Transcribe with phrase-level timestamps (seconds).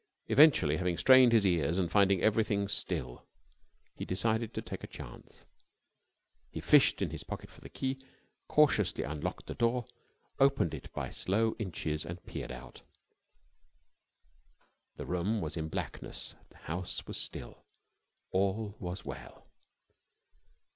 [0.29, 3.23] Eventually, having strained his ears and finding everything still,
[3.95, 5.45] he decided to take a chance.
[6.49, 7.99] He fished in his pocket for the key,
[8.47, 9.85] cautiously unlocked the door,
[10.39, 12.81] opened it by slow inches, and peered out.
[14.95, 16.33] The room was in blackness.
[16.49, 17.63] The house was still.
[18.31, 19.45] All was well.